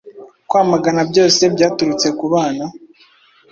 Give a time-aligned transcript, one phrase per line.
[0.49, 2.65] kwamagana byose byaturutse kubana